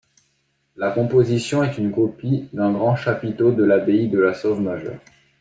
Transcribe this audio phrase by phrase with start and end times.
[0.77, 4.99] La composition est une copie d'un grand chapiteau de l'abbaye de La Sauve-Majeure.